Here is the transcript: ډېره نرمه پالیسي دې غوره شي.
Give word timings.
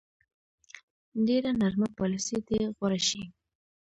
ډېره 1.27 1.51
نرمه 1.61 1.87
پالیسي 1.97 2.37
دې 2.47 2.59
غوره 2.75 2.99
شي. 3.07 3.23